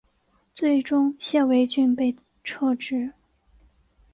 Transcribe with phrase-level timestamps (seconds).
[0.55, 3.13] 最终谢维俊被撤职。